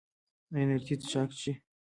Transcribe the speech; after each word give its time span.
ایا 0.53 0.61
انرژي 0.65 0.95
څښاک 1.01 1.29
څښئ؟ 1.39 1.53